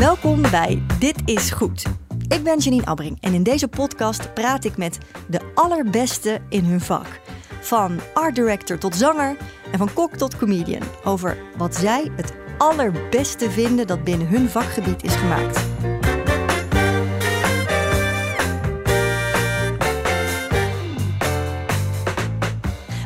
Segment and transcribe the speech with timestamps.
[0.00, 1.84] Welkom bij Dit is Goed.
[2.28, 6.80] Ik ben Janine Abbring en in deze podcast praat ik met de allerbeste in hun
[6.80, 7.20] vak.
[7.60, 9.36] Van art director tot zanger
[9.72, 10.82] en van kok tot comedian.
[11.04, 15.64] Over wat zij het allerbeste vinden dat binnen hun vakgebied is gemaakt.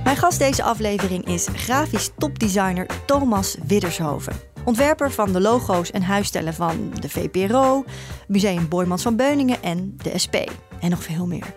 [0.04, 4.49] Mijn gast deze aflevering is grafisch topdesigner Thomas Widdershoven.
[4.70, 7.84] Ontwerper van de logo's en huisstellen van de VPRO,
[8.28, 10.36] Museum Boymans van Beuningen en de SP.
[10.80, 11.54] En nog veel meer.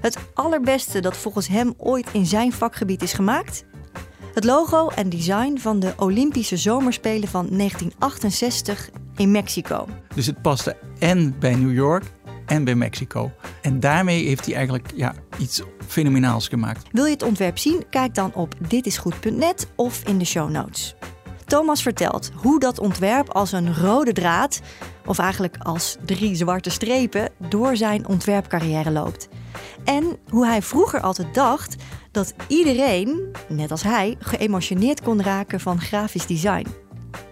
[0.00, 3.64] Het allerbeste dat volgens hem ooit in zijn vakgebied is gemaakt?
[4.34, 9.86] Het logo en design van de Olympische Zomerspelen van 1968 in Mexico.
[10.14, 12.04] Dus het paste en bij New York
[12.46, 13.32] en bij Mexico.
[13.62, 16.86] En daarmee heeft hij eigenlijk ja, iets fenomenaals gemaakt.
[16.92, 17.84] Wil je het ontwerp zien?
[17.90, 20.96] Kijk dan op ditisgoed.net of in de show notes.
[21.50, 24.60] Thomas vertelt hoe dat ontwerp als een rode draad,
[25.06, 29.28] of eigenlijk als drie zwarte strepen, door zijn ontwerpcarrière loopt.
[29.84, 31.76] En hoe hij vroeger altijd dacht
[32.10, 36.66] dat iedereen, net als hij, geëmotioneerd kon raken van grafisch design.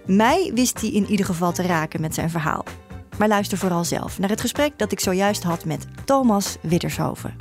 [0.07, 2.65] Mij wist hij in ieder geval te raken met zijn verhaal.
[3.19, 7.37] Maar luister vooral zelf naar het gesprek dat ik zojuist had met Thomas Wittershoven.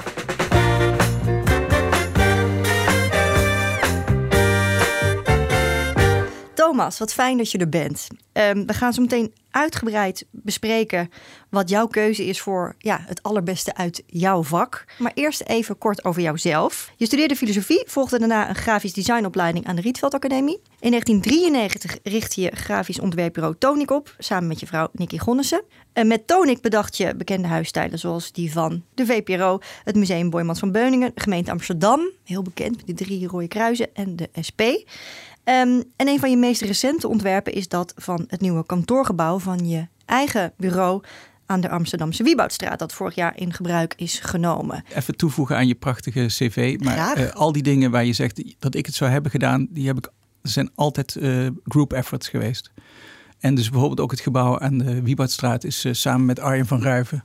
[6.78, 8.08] Wat fijn dat je er bent.
[8.32, 11.10] Ehm, we gaan zo meteen uitgebreid bespreken
[11.50, 14.86] wat jouw keuze is voor ja, het allerbeste uit jouw vak.
[14.98, 16.92] Maar eerst even kort over jouzelf.
[16.96, 20.62] Je studeerde filosofie, volgde daarna een grafisch designopleiding aan de Rietveld Academie.
[20.80, 25.64] In 1993 richtte je grafisch ontwerpbureau Tonic op, samen met je vrouw Nicky Gonnissen.
[25.94, 30.60] En met Tonic bedacht je bekende huisstijlen zoals die van de VPRO, het Museum Boymans
[30.60, 34.62] van Beuningen, gemeente Amsterdam, heel bekend met de drie rode kruisen en de SP.
[35.50, 39.70] Um, en een van je meest recente ontwerpen is dat van het nieuwe kantoorgebouw van
[39.70, 41.04] je eigen bureau
[41.46, 44.84] aan de Amsterdamse Wieboudstraat, dat vorig jaar in gebruik is genomen.
[44.96, 46.78] Even toevoegen aan je prachtige cv.
[46.84, 49.88] Maar uh, al die dingen waar je zegt dat ik het zou hebben gedaan, die
[49.88, 50.10] heb ik,
[50.42, 52.72] zijn altijd uh, group efforts geweest.
[53.40, 56.82] En dus bijvoorbeeld ook het gebouw aan de Wieboudstraat is uh, samen met Arjen van
[56.82, 57.24] Ruiven,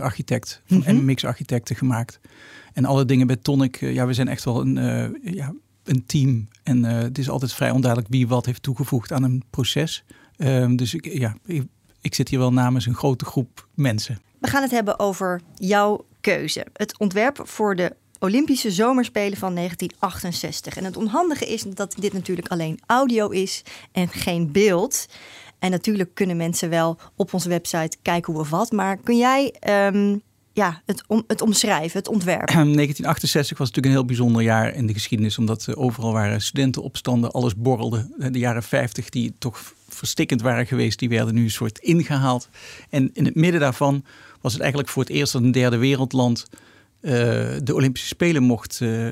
[0.00, 0.96] architect van mm -hmm.
[0.96, 2.20] MMX Architecten gemaakt.
[2.72, 4.74] En alle dingen bij Tonic, ja, we zijn echt wel een,
[5.22, 5.52] ja,
[5.84, 6.48] een team.
[6.62, 10.04] En uh, het is altijd vrij onduidelijk wie wat heeft toegevoegd aan een proces.
[10.36, 11.36] Uh, dus ik, ja,
[12.00, 14.20] ik, zit hier wel namens een grote groep mensen.
[14.38, 16.66] We gaan het hebben over jouw keuze.
[16.72, 20.76] Het ontwerp voor de Olympische Zomerspelen van 1968.
[20.76, 23.62] En het onhandige is dat dit natuurlijk alleen audio is
[23.92, 25.06] en geen beeld.
[25.58, 28.72] En natuurlijk kunnen mensen wel op onze website kijken hoe of wat.
[28.72, 29.54] Maar kun jij
[29.92, 32.46] um, ja, het, het omschrijven, het ontwerp?
[32.46, 37.30] 1968 was natuurlijk een heel bijzonder jaar in de geschiedenis, omdat uh, overal waren studentenopstanden,
[37.30, 38.30] alles borrelde.
[38.30, 42.48] De jaren 50 die toch verstikkend waren geweest, die werden nu een soort ingehaald.
[42.90, 44.04] En in het midden daarvan
[44.40, 46.46] was het eigenlijk voor het eerst dat een derde wereldland
[47.00, 47.10] uh,
[47.62, 49.10] de Olympische Spelen mocht uh,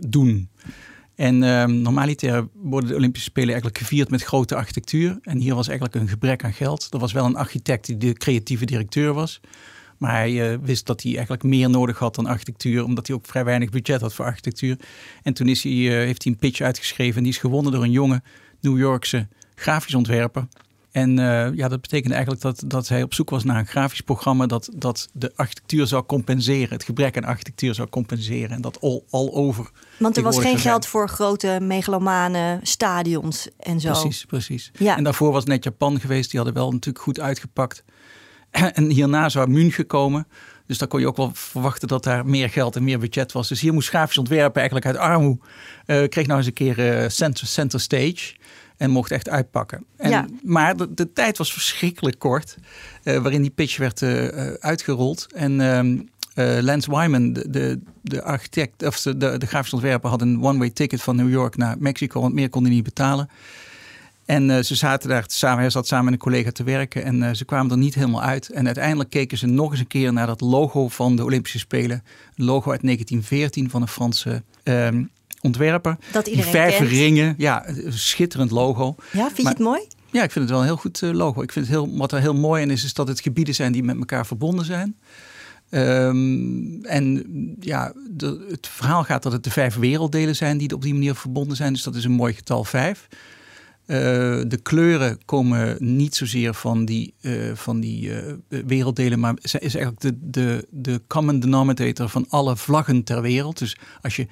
[0.00, 0.48] doen.
[1.14, 5.18] En uh, normaliter worden de Olympische Spelen eigenlijk gevierd met grote architectuur.
[5.22, 6.86] En hier was eigenlijk een gebrek aan geld.
[6.90, 9.40] Er was wel een architect die de creatieve directeur was.
[9.98, 13.26] Maar hij uh, wist dat hij eigenlijk meer nodig had dan architectuur, omdat hij ook
[13.26, 14.76] vrij weinig budget had voor architectuur.
[15.22, 17.82] En toen is hij, uh, heeft hij een pitch uitgeschreven en die is gewonnen door
[17.82, 18.22] een jonge
[18.60, 20.46] New Yorkse grafisch ontwerper.
[20.90, 24.00] En uh, ja, dat betekende eigenlijk dat, dat hij op zoek was naar een grafisch
[24.00, 26.68] programma dat, dat de architectuur zou compenseren.
[26.68, 28.50] Het gebrek aan architectuur zou compenseren.
[28.50, 29.70] En dat al, al over.
[29.98, 33.90] Want er was geen geld voor grote megalomane stadions en zo.
[33.90, 34.70] Precies, precies.
[34.78, 34.96] Ja.
[34.96, 36.30] En daarvoor was net Japan geweest.
[36.30, 37.84] Die hadden wel natuurlijk goed uitgepakt.
[38.74, 40.26] En hierna zou München komen.
[40.68, 43.48] Dus daar kon je ook wel verwachten dat daar meer geld en meer budget was.
[43.48, 45.38] Dus hier moest grafisch ontwerpen eigenlijk uit armoe.
[45.86, 48.34] Uh, kreeg nou eens een keer uh, center, center stage.
[48.76, 49.84] En mocht echt uitpakken.
[49.96, 50.26] En, ja.
[50.42, 52.56] Maar de, de, tijd was verschrikkelijk kort.
[53.04, 54.02] Uh, waarin die pitch werd
[54.60, 55.26] uitgerold.
[55.34, 60.20] En ehm, Lance Wyman, de, de, de architect, of de, de, de grafisch ontwerper, had
[60.20, 62.20] een one-way ticket van New York naar Mexico.
[62.20, 63.28] Want meer kon hij niet betalen.
[64.28, 67.16] En uh, ze zaten daar samen, hij zat samen met een collega te werken en
[67.22, 68.48] uh, ze kwamen er niet helemaal uit.
[68.50, 72.02] En uiteindelijk keken ze nog eens een keer naar dat logo van de Olympische Spelen.
[72.36, 74.88] Een logo uit 1914 van een Franse uh,
[75.40, 75.96] ontwerper.
[76.12, 78.94] Dat iedereen Die vijf ringen, ja, een schitterend logo.
[79.12, 79.80] Ja, vind Maar- je het mooi?
[80.10, 81.42] Ja, ik vind het wel een heel goed eh, logo.
[81.42, 83.72] Ik vind het heel, wat er heel mooi in is, is dat het gebieden zijn
[83.72, 84.96] die met elkaar verbonden zijn.
[85.70, 87.24] Ehm, en
[87.60, 91.14] ja, de- het verhaal gaat dat het de vijf werelddelen zijn die op die manier
[91.14, 91.72] verbonden zijn.
[91.72, 93.08] Dus dat is een mooi getal vijf.
[93.88, 93.96] Eh,
[94.46, 98.34] de kleuren komen niet zozeer van die, eh, van die eh,
[98.66, 103.58] werelddelen, maar is is eigenlijk de, de, de common denominator van alle vlaggen ter wereld.
[103.58, 104.26] Dus als je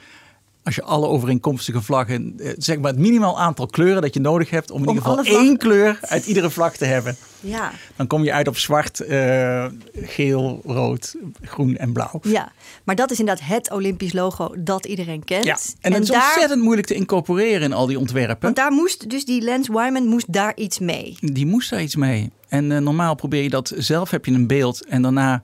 [0.67, 4.51] als je alle overeenkomstige vlaggen, eh, zeg maar het minimaal aantal kleuren dat je nodig
[4.51, 7.17] hebt om in Om ieder geval één kleur uit iedere vlag te hebben.
[7.41, 7.73] Ja.
[7.97, 12.21] Dan kom je uit op zwart, eh, geel, rood, groen en blauw.
[12.23, 12.53] ja,
[12.85, 15.45] maar dat is inderdaad het Olympisch logo dat iedereen kent.
[15.45, 18.39] Ja, en, het is daar, ontzettend moeilijk te incorporeren in al die ontwerpen.
[18.41, 21.17] want daar moest dus die Lance Wyman moest daar iets mee.
[21.21, 22.31] Die moest daar iets mee.
[22.49, 25.43] En eh, normaal probeer je dat zelf, heb je een beeld en daarna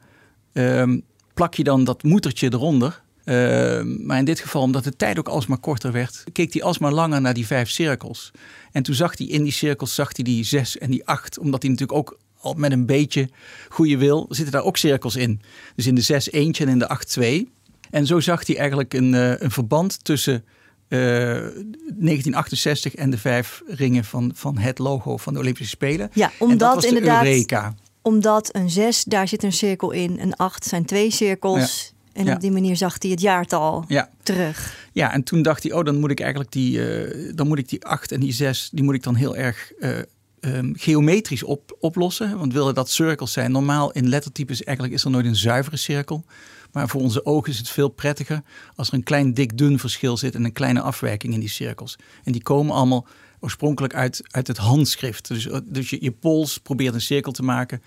[0.53, 0.99] ehm,
[1.35, 3.02] plak je dan dat moedertje eronder.
[3.25, 6.93] Ehm, maar in dit geval, omdat de tijd ook alsmaar korter werd, keek hij alsmaar
[6.93, 8.31] langer naar die vijf cirkels.
[8.73, 11.63] En toen zag hij in die cirkels zag hij die zes en die acht, omdat
[11.63, 13.29] hij natuurlijk ook al met een beetje
[13.69, 15.41] goede wil, zitten daar ook cirkels in.
[15.75, 17.49] Dus in de zes eentje en in de acht twee.
[17.91, 20.45] En zo zag hij eigenlijk een, eh, een verband tussen
[20.89, 26.11] eh, 1968 en de vijf ringen van, van het logo van de Olympische Spelen.
[26.13, 27.75] Ja, en dat omdat was inderdaad, Eureka.
[28.03, 31.92] omdat een 6, daar zit een cirkel in, een 8 zijn twee cirkels.
[32.13, 32.35] En Ja.
[32.35, 34.11] op die manier zag hij het jaartal Ja.
[34.23, 34.77] terug.
[34.93, 37.69] ja, en toen dacht hij, oh, dan moet ik eigenlijk die, eh, dan moet ik
[37.69, 39.99] die 8 en die 6, die moet ik dan heel erg eh,
[40.41, 42.39] ehm, geometrisch op, oplossen.
[42.39, 43.53] Want wilde dat cirkels zijn.
[43.53, 46.25] Normaal in lettertypes eigenlijk is er nooit een zuivere cirkel.
[46.73, 48.43] Maar voor onze ogen is het veel prettiger
[48.75, 51.97] als er een klein dik-dun verschil zit en een kleine afwijking in die cirkels.
[52.25, 53.07] En die komen allemaal
[53.41, 55.29] oorspronkelijk uit, uit het handschrift.
[55.29, 57.83] Dus, eh, dus je, je pols probeert een cirkel te maken.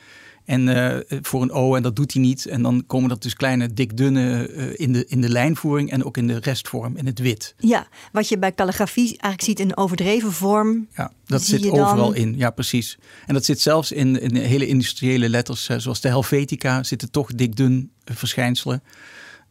[0.45, 2.45] En eh, voor een O, en dat doet hij niet.
[2.45, 6.17] En dan komen dat dus kleine dik-dunne eh, in, de, in de lijnvoering en ook
[6.17, 7.55] in de restvorm, in het wit.
[7.57, 10.87] Ja, wat je bij calligrafie eigenlijk ziet in overdreven vorm.
[10.95, 12.37] Ja, dat zit dan- overal in.
[12.37, 12.97] Ja, precies.
[13.25, 17.33] En dat zit zelfs in, in hele industriële letters, eh, zoals de Helvetica, zitten toch
[17.35, 18.83] dik-dun eh, verschijnselen.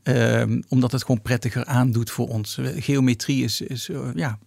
[0.04, 2.58] Ehm, omdat het gewoon prettiger aandoet voor ons.
[2.76, 4.38] Geometrie is, is eh, ja,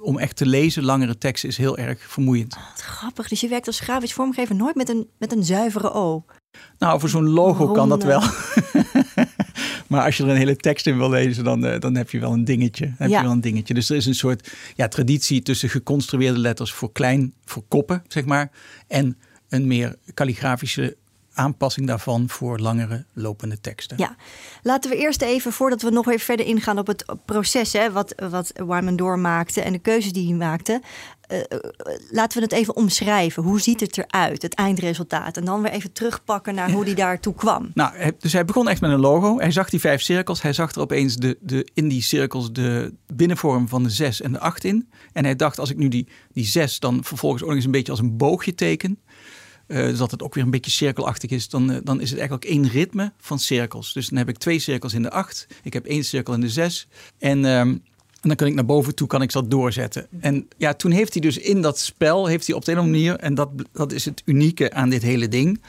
[0.00, 2.54] om echt te lezen, langere teksten is heel erg vermoeiend.
[2.54, 6.24] Wat grappig, dus je werkt als grafisch vormgever nooit met een, met een zuivere O.
[6.78, 8.22] Nou, voor zo'n logo kan dat wel.
[9.86, 12.18] Maar als je er een hele tekst in wil lezen, dan, eh, dan heb je
[12.20, 12.92] wel een dingetje.
[12.96, 13.16] Heb Ja.
[13.16, 13.74] je wel een dingetje.
[13.74, 18.24] Dus er is een soort ja, traditie tussen geconstrueerde letters voor klein, voor koppen, zeg
[18.24, 18.50] maar.
[18.88, 19.18] En
[19.48, 20.96] een meer kalligrafische
[21.34, 23.96] aanpassing daarvan voor langere lopende teksten.
[23.98, 24.16] Ja,
[24.62, 28.14] laten we eerst even, voordat we nog even verder ingaan op het proces, hè, wat,
[28.30, 30.82] wat Wyman doormaakte en de keuzes die hij maakte.
[31.26, 31.58] eh, eh,
[32.10, 33.42] laten we het even omschrijven.
[33.42, 35.36] Hoe ziet het eruit, het eindresultaat?
[35.36, 37.70] En dan weer even terugpakken naar hoe hij daartoe kwam.
[37.74, 39.38] Nou, dus hij begon echt met een logo.
[39.38, 40.42] Hij zag die vijf cirkels.
[40.42, 44.32] Hij zag er opeens de, de, in die cirkels de binnenvorm van de zes en
[44.32, 44.88] de acht in.
[45.12, 47.70] En hij dacht, als ik nu die, die zes dan vervolgens ook nog eens een
[47.70, 48.98] beetje als een boogje teken.
[49.66, 51.48] Eh, zodat het ook weer een beetje cirkelachtig is.
[51.48, 53.92] Dan, eh, dan is het eigenlijk één ritme van cirkels.
[53.92, 55.46] Dus dan heb ik twee cirkels in de acht.
[55.62, 56.88] Ik heb één cirkel in de zes.
[57.18, 57.44] En...
[57.44, 57.76] ehm,
[58.20, 60.06] en dan kan ik naar boven toe, kan ik dat doorzetten.
[60.20, 62.84] En ja, toen heeft hij dus in dat spel, heeft hij op de een of
[62.84, 65.60] andere manier, en dat, dat is het unieke aan dit hele ding.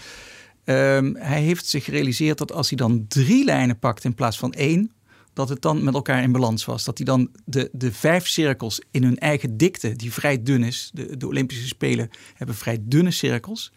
[0.64, 4.54] Ehm, hij heeft zich gerealiseerd dat als hij dan drie lijnen pakt in plaats van
[4.54, 4.92] één,
[5.36, 6.84] dat het dan met elkaar in balans was.
[6.84, 10.90] Dat hij dan de, de vijf cirkels in hun eigen dikte, die vrij dun is.
[10.94, 13.72] De, de Olympische Spelen hebben vrij dunne cirkels.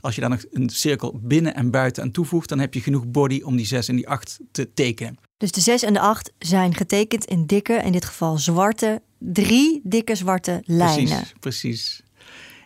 [0.00, 3.06] Als je daar nog een cirkel binnen en buiten aan toevoegt, dan heb je genoeg
[3.06, 5.18] body om die zes en die acht te tekenen.
[5.36, 9.80] Dus de 6 en de 8 zijn getekend in dikke, in dit geval zwarte, drie
[9.84, 11.06] dikke zwarte lijnen.
[11.06, 12.02] Precies, precies.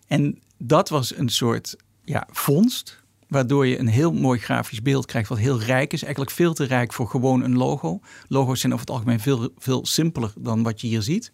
[0.06, 5.28] En dat was een soort ja, vondst, waardoor je een heel mooi grafisch beeld krijgt,
[5.28, 6.02] wat heel rijk is.
[6.02, 8.00] Eigenlijk veel te rijk voor gewoon een logo.
[8.28, 11.32] Logo's zijn over het algemeen veel, veel simpeler dan wat je hier ziet.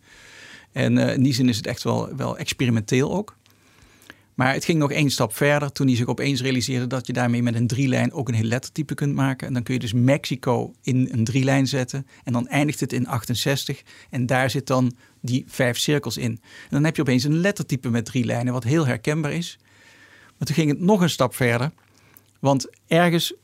[0.73, 3.37] En eh, in die zin is het echt wel, wel experimenteel ook.
[4.41, 7.43] Maar het ging nog één stap verder toen hij zich opeens realiseerde dat je daarmee
[7.43, 9.47] met een drielijn ook een heel lettertype kunt maken.
[9.47, 13.07] En dan kun je dus Mexico in een drielijn zetten en dan eindigt het in
[13.07, 16.31] 68 en daar zit dan die vijf cirkels in.
[16.31, 19.59] En dan heb je opeens een lettertype met drie lijnen wat heel herkenbaar is.
[20.41, 21.71] Maar toen ging het nog een stap verder,
[22.39, 23.35] want ergens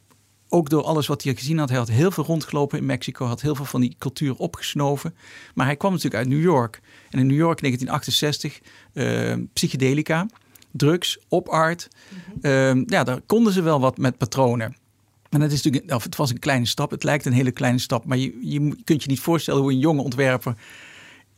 [0.49, 3.41] ook door alles wat hij gezien had, hij had heel veel rondgelopen in Mexico, had
[3.41, 5.15] heel veel van die cultuur opgesnoven.
[5.55, 6.81] Maar hij kwam natuurlijk uit New York.
[7.11, 8.61] En in New York 1968,
[8.93, 10.26] eh, psychedelica,
[10.71, 11.88] drugs, op art.
[12.41, 14.76] Ehm, ja, daar konden ze wel wat met patronen.
[15.31, 17.79] En het, is natuurlijk, of het was een kleine stap, het lijkt een hele kleine
[17.79, 18.05] stap.
[18.05, 20.55] Maar je, je kunt je niet voorstellen hoe een jonge ontwerper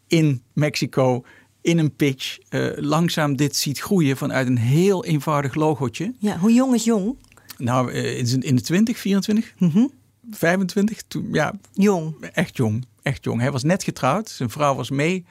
[0.06, 1.24] in Mexico,
[1.60, 6.12] in een pitch, eh, langzaam dit ziet groeien vanuit een heel eenvoudig logootje.
[6.18, 7.16] Ja, hoe jong is jong?
[7.58, 9.86] Nou, eh, in de 20, 24, Mhm.
[10.30, 12.14] 25, toen, ja, Jong.
[12.32, 12.84] echt jong.
[13.02, 13.40] Echt jong.
[13.40, 15.24] Hij was net getrouwd, zijn vrouw was mee.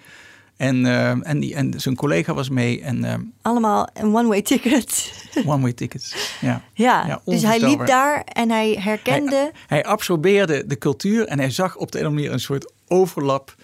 [0.58, 2.82] En, eh, en, die, en zijn collega was mee.
[2.82, 5.14] En eh, Allemaal een one-way ticket.
[5.46, 6.38] one-way tickets.
[6.42, 6.62] Ja.
[6.74, 9.52] Ja, Ja, dus hij liep daar en hij herkende...
[9.68, 12.72] Hij absorbeerde de cultuur en hij zag op de een of andere manier een soort
[12.88, 13.56] overlap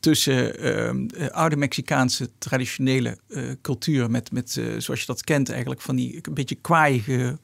[0.00, 5.50] tussen ehm, eh, oude Mexicaanse traditionele eh, cultuur met, met eh, zoals je dat kent
[5.50, 7.38] eigenlijk van die een beetje kwaaiige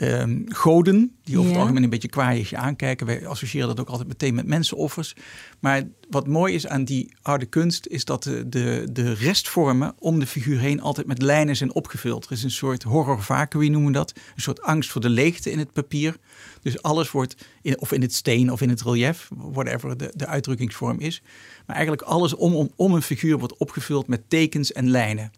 [0.00, 1.52] ehm, goden, die over Ja.
[1.52, 3.06] het algemeen een beetje kwaaiig je aankijken.
[3.06, 5.14] Wij associëren dat ook altijd meteen met mensenoffers.
[5.58, 10.18] Maar wat mooi is aan die oude kunst, is dat de, de, de restvormen om
[10.18, 12.24] de figuur heen altijd met lijnen zijn opgevuld.
[12.24, 14.12] Er is een soort horror vacui noemen we dat.
[14.34, 16.16] Een soort angst voor de leegte in het papier.
[16.62, 20.26] Dus alles wordt, in, of in het steen of in het relief, whatever de, de
[20.26, 21.22] uitdrukkingsvorm is.
[21.66, 25.30] Maar eigenlijk alles om, om, om een figuur wordt opgevuld met tekens en lijnen.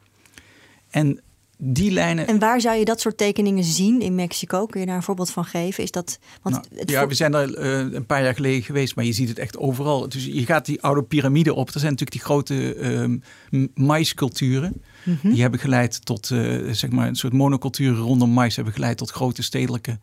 [0.91, 1.21] En
[1.59, 2.27] die lijnen.
[2.27, 4.67] En waar zou je dat soort tekeningen zien in Mexico?
[4.67, 5.83] Kun je daar een voorbeeld van geven?
[5.85, 8.95] Is dat, want Nou, het ja, we zijn daar eh, een paar jaar geleden geweest,
[8.97, 10.09] maar je ziet het echt overal.
[10.09, 11.67] Dus je gaat die oude piramide op.
[11.67, 13.19] Er zijn natuurlijk die grote ehm
[13.51, 14.83] m- maisculturen.
[15.05, 15.31] Mhm.
[15.31, 19.11] Die hebben geleid tot eh, zeg maar een soort monoculturen rondom mais hebben geleid tot
[19.11, 19.99] grote stedelijke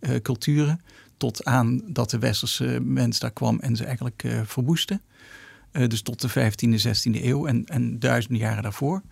[0.00, 0.80] eh, culturen.
[1.16, 5.00] Tot aan dat de westerse mens daar kwam en ze eigenlijk verwoestte.
[5.72, 9.02] Eh, dus tot de 15e, 16e eeuw en, en duizenden jaren daarvoor.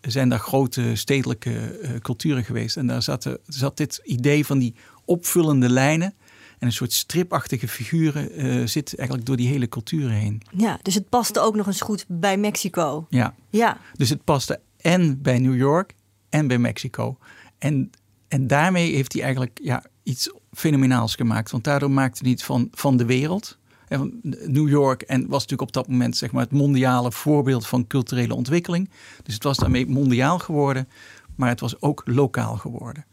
[0.00, 2.76] Zijn daar grote stedelijke eh, culturen geweest.
[2.76, 6.14] En daar zat, zat dit idee van die opvullende lijnen
[6.60, 10.42] en een soort stripachtige figuren eh, zit eigenlijk door die hele cultuur heen.
[10.50, 13.06] ja, dus het paste ook nog eens goed bij Mexico.
[13.08, 15.94] Ja, Ja, dus het paste en bij New York
[16.28, 17.18] en bij Mexico.
[17.58, 17.90] En,
[18.28, 21.50] en daarmee heeft hij eigenlijk ja, iets fenomenaals gemaakt.
[21.50, 23.58] Want daardoor maakte hij het van, van de wereld.
[24.46, 28.34] New York en was natuurlijk op dat moment zeg maar, het mondiale voorbeeld van culturele
[28.34, 28.90] ontwikkeling.
[29.22, 30.88] Dus het was daarmee mondiaal geworden,
[31.36, 33.04] maar het was ook lokaal geworden.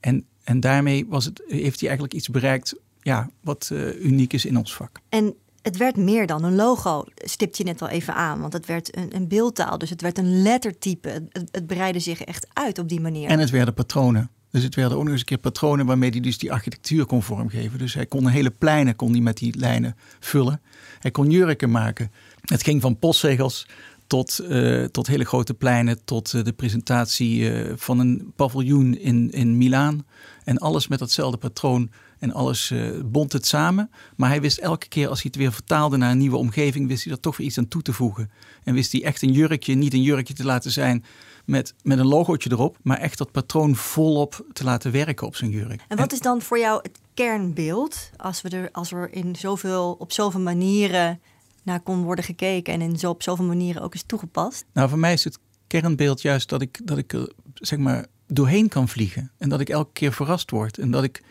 [0.00, 4.44] En, en daarmee was het, heeft hij eigenlijk iets bereikt ja, wat eh, uniek is
[4.44, 5.00] in ons vak.
[5.08, 8.40] en het werd meer dan een logo, stipt je net al even aan.
[8.40, 11.08] Want het werd een, een beeldtaal, dus het werd een lettertype.
[11.08, 13.28] Het, het, het breidde zich echt uit op die manier.
[13.28, 14.30] En het werden patronen.
[14.52, 17.22] Dus het werden ook nog eens een keer patronen waarmee hij dus die architectuur kon
[17.22, 17.78] vormgeven.
[17.78, 20.60] Dus hij kon hele pleinen kon hij met die lijnen vullen.
[20.98, 22.10] Hij kon jurken maken.
[22.40, 23.66] Het ging van postzegels
[24.06, 29.30] tot, eh, tot hele grote pleinen, tot eh, de presentatie eh, van een paviljoen in,
[29.30, 30.06] in Milaan.
[30.44, 31.90] En alles met datzelfde patroon
[32.22, 33.90] en alles eh, bond het samen.
[34.16, 37.04] Maar hij wist elke keer als hij het weer vertaalde naar een nieuwe omgeving, wist
[37.04, 38.30] hij er toch weer iets aan toe te voegen.
[38.64, 41.04] En wist hij echt een jurkje, niet een jurkje te laten zijn
[41.44, 45.50] met, met een logootje erop, maar echt dat patroon volop te laten werken op zijn
[45.50, 45.84] jurk.
[45.88, 49.96] En wat is dan voor jou het kernbeeld als we er, als er in zoveel,
[49.98, 51.20] op zoveel manieren
[51.62, 54.64] naar kon worden gekeken en in zo, op zoveel manieren ook is toegepast?
[54.72, 58.68] Nou, voor mij is het kernbeeld juist dat ik, dat ik er zeg maar doorheen
[58.68, 59.30] kan vliegen.
[59.38, 60.78] En dat ik elke keer verrast word.
[60.78, 61.22] En dat ik,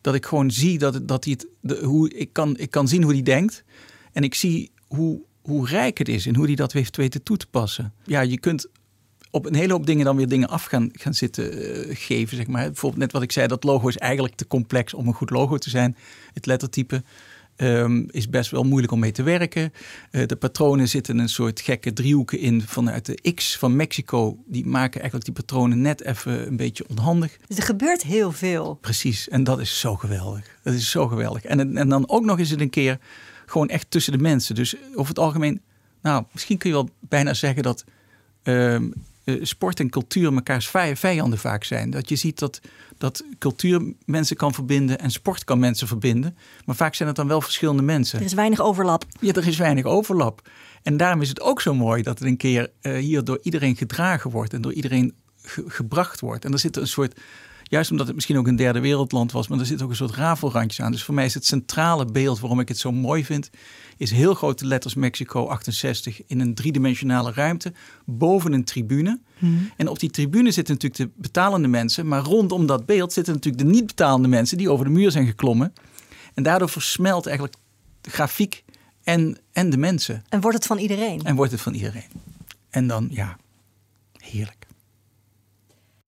[0.00, 3.02] dat ik gewoon zie dat, dat hij het, de, hoe, ik, kan, ik kan zien
[3.02, 3.64] hoe hij denkt.
[4.12, 7.36] En ik zie hoe, hoe rijk het is en hoe hij dat heeft weten toe
[7.36, 7.92] te passen.
[8.04, 8.68] Ja, je kunt
[9.30, 12.36] op een hele hoop dingen dan weer dingen af gaan, gaan zitten eh, geven.
[12.36, 12.64] Zeg maar.
[12.64, 15.56] Bijvoorbeeld net wat ik zei, dat logo is eigenlijk te complex om een goed logo
[15.56, 15.96] te zijn.
[16.32, 17.02] Het lettertype
[17.56, 19.72] ehm, is best wel moeilijk om mee te werken.
[20.10, 24.38] Eh, de patronen zitten een soort gekke driehoeken in vanuit de X van Mexico.
[24.46, 27.36] Die maken eigenlijk die patronen net even een beetje onhandig.
[27.46, 28.78] Dus er gebeurt heel veel.
[28.80, 30.58] Precies, en dat is zo geweldig.
[30.62, 31.44] Dat is zo geweldig.
[31.44, 32.98] En, en dan ook nog eens het een keer
[33.46, 34.54] gewoon echt tussen de mensen.
[34.54, 35.60] Dus over het algemeen,
[36.02, 37.84] nou, misschien kun je wel bijna zeggen dat
[38.42, 38.90] ehm,
[39.26, 41.90] eh, sport en cultuur mekaars vij- vijanden vaak zijn.
[41.90, 42.60] Dat je ziet dat,
[42.98, 46.36] dat cultuur mensen kan verbinden en sport kan mensen verbinden.
[46.64, 48.18] Maar vaak zijn het dan wel verschillende mensen.
[48.18, 49.04] Er is weinig overlap.
[49.20, 50.48] Ja, er is weinig overlap.
[50.82, 53.76] En daarom is het ook zo mooi dat het een keer eh, hier door iedereen
[53.76, 56.44] gedragen wordt en door iedereen ge- gebracht wordt.
[56.44, 57.20] En er zit een soort,
[57.68, 60.14] juist omdat het misschien ook een derde wereldland was, maar er zit ook een soort
[60.14, 60.92] rafelrandjes aan.
[60.92, 63.50] Dus voor mij is het centrale beeld waarom ik het zo mooi vind,
[63.96, 67.72] is heel grote letters Mexico 68 in een driedimensionale ruimte
[68.04, 69.20] boven een tribune.
[69.76, 73.64] En op die tribune zitten natuurlijk de betalende mensen, maar rondom dat beeld zitten natuurlijk
[73.64, 75.72] de niet betalende mensen die over de muur zijn geklommen.
[76.34, 77.56] En daardoor versmelt eigenlijk
[78.00, 78.64] de grafiek
[79.04, 80.24] en, en de mensen.
[80.28, 81.20] En wordt het van iedereen.
[81.24, 82.10] En wordt het van iedereen.
[82.70, 83.36] En dan, ja,
[84.18, 84.66] heerlijk.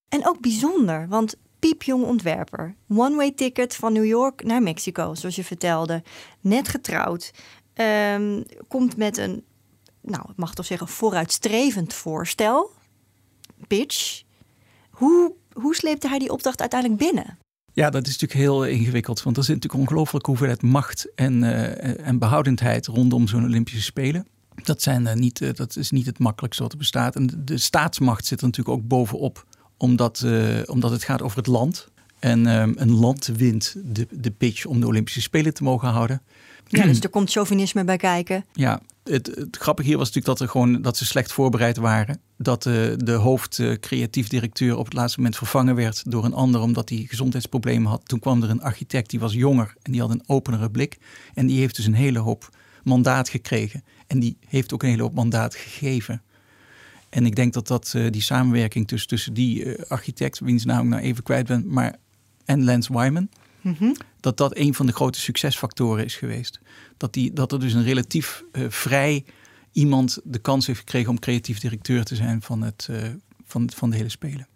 [0.09, 2.75] En ook bijzonder, want piepjong ontwerper.
[2.89, 6.03] One-way ticket van New York naar Mexico, zoals je vertelde.
[6.41, 7.33] Net getrouwd.
[7.75, 9.45] Ehm, komt met een,
[10.01, 12.71] nou, ik mag toch zeggen, vooruitstrevend voorstel.
[13.67, 14.23] Pitch.
[14.91, 17.39] Hoe, hoe sleepte hij die opdracht uiteindelijk binnen?
[17.73, 19.23] Ja, dat is natuurlijk heel ingewikkeld.
[19.23, 24.27] Want er zit natuurlijk ongelooflijke hoeveelheid macht en, eh, en behoudendheid rondom zo'n Olympische Spelen.
[24.63, 27.17] Dat, zijn, eh, niet, eh, dat is niet het makkelijkste wat er bestaat.
[27.17, 29.47] En de, de staatsmacht zit er natuurlijk ook bovenop,
[29.79, 31.89] omdat, eh, omdat het gaat over het land.
[32.19, 36.23] En ehm, een land wint de, de pitch om de Olympische Spelen te mogen houden.
[36.69, 38.45] Ja, dus er komt chauvinisme bij kijken.
[38.53, 42.21] Ja, het, het grappige hier was natuurlijk dat, er gewoon, dat ze slecht voorbereid waren.
[42.37, 46.35] Dat de, de hoofd eh, creatief directeur op het laatste moment vervangen werd door een
[46.35, 48.03] ander omdat hij gezondheidsproblemen had.
[48.05, 50.99] Toen kwam er een architect die was jonger en die had een openere blik.
[51.35, 52.49] En die heeft dus een hele hoop
[52.85, 53.85] mandaat gekregen.
[54.07, 56.23] En die heeft ook een hele hoop mandaat gegeven.
[57.09, 60.85] En ik denk dat, dat eh, die samenwerking tussen, tussen die eh, architect, wiens naam
[60.85, 61.97] ik nou even kwijt ben, maar
[62.45, 63.29] en Lance Wyman.
[64.21, 66.61] Dat dat een van de grote succesfactoren is geweest.
[66.97, 69.25] Dat, die, dat er dus een relatief uh, vrij
[69.73, 72.89] iemand de kans heeft gekregen om creatief directeur te zijn van, het,
[73.45, 74.49] van, van de hele Spelen.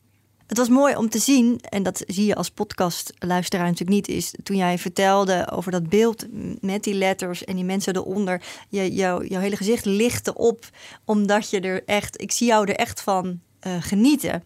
[0.53, 4.35] Het was mooi om te zien, en dat zie je als podcastluisteraar natuurlijk niet, is
[4.43, 6.27] toen jij vertelde over dat beeld
[6.61, 8.43] met die letters en die mensen eronder.
[8.69, 10.71] Je, jou, jouw hele gezicht lichtte op,
[11.05, 14.45] omdat je er echt, ik zie jou er echt van uh, genieten.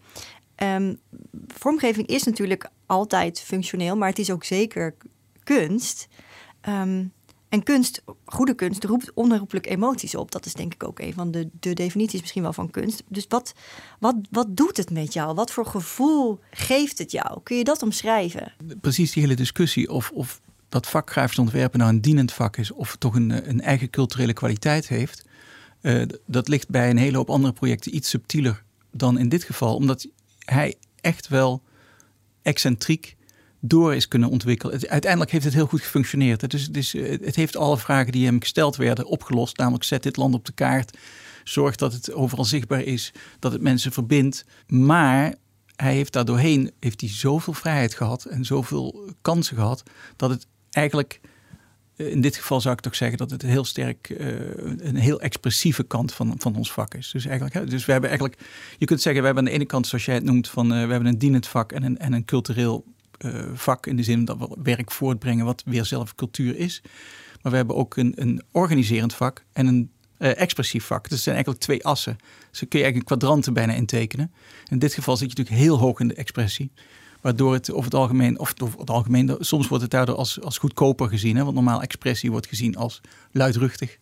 [0.63, 0.99] Um,
[1.47, 4.95] vormgeving is natuurlijk altijd functioneel, maar het is ook zeker
[5.43, 6.07] kunst.
[6.69, 7.11] Um,
[7.49, 10.31] en kunst, goede kunst, roept onherroepelijk emoties op.
[10.31, 13.03] Dat is denk ik ook een van de, de definities misschien wel van kunst.
[13.07, 13.53] Dus wat,
[13.99, 15.35] wat, wat doet het met jou?
[15.35, 17.39] Wat voor gevoel geeft het jou?
[17.43, 18.53] Kun je dat omschrijven?
[18.81, 22.71] Precies die hele discussie of, of dat vak grafisch ontwerpen nou een dienend vak is...
[22.71, 25.25] of toch een, een eigen culturele kwaliteit heeft...
[25.81, 29.75] Uh, dat ligt bij een hele hoop andere projecten iets subtieler dan in dit geval.
[29.75, 30.07] Omdat
[30.39, 31.61] hij echt wel
[32.41, 33.16] excentriek
[33.67, 34.89] door is kunnen ontwikkelen.
[34.89, 36.41] uiteindelijk heeft het heel goed gefunctioneerd.
[36.41, 39.57] Het, is, het, is, het heeft alle vragen die hem gesteld werden opgelost.
[39.57, 40.97] Namelijk zet dit land op de kaart.
[41.43, 43.13] Zorg dat het overal zichtbaar is.
[43.39, 44.45] Dat het mensen verbindt.
[44.67, 45.35] Maar
[45.75, 49.83] hij heeft daardoorheen heeft hij zoveel vrijheid gehad en zoveel kansen gehad.
[50.15, 51.19] Dat het eigenlijk
[51.95, 54.27] eh, in dit geval zou ik toch zeggen dat het heel sterk uh,
[54.77, 57.11] een heel expressieve kant van, van ons vak is.
[57.11, 58.41] Dus eigenlijk, dus we hebben eigenlijk,
[58.77, 60.75] je kunt zeggen, we hebben aan de ene kant, zoals jij het noemt, van we
[60.75, 62.85] hebben een dienend vak en een, en een cultureel
[63.53, 66.81] vak in de zin dat we werk voortbrengen wat weer zelf cultuur is.
[67.41, 71.09] Maar we hebben ook een, een organiserend vak en een uh, expressief vak.
[71.09, 72.17] Dat zijn eigenlijk twee assen.
[72.49, 74.31] Dus kun je eigenlijk kwadranten bijna intekenen.
[74.69, 76.71] In dit geval zit je natuurlijk heel hoog in de expressie.
[77.21, 80.57] Waardoor het over het algemeen, of over het algemeen, soms wordt het daardoor als, als
[80.57, 81.35] goedkoper gezien.
[81.35, 81.43] Hè?
[81.43, 83.97] Want normaal expressie wordt gezien als luidruchtig.